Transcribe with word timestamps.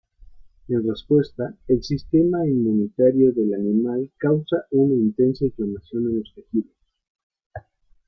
En 0.67 0.81
respuesta, 0.89 1.55
el 1.67 1.83
sistema 1.83 2.47
inmunitario 2.47 3.33
del 3.33 3.53
animal 3.53 4.09
causa 4.17 4.65
una 4.71 4.95
intensa 4.95 5.45
inflamación 5.45 6.07
en 6.09 6.17
los 6.17 6.33
tejidos. 6.33 6.75